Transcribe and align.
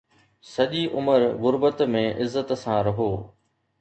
سڄي 0.53 0.83
عمر 0.97 1.21
غربت 1.43 1.77
۾ 1.97 2.03
عزت 2.21 2.49
سان 2.63 2.79
رهو 2.89 3.11